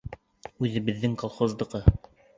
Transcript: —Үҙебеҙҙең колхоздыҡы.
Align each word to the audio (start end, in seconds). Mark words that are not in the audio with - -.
—Үҙебеҙҙең 0.67 1.13
колхоздыҡы. 1.25 1.85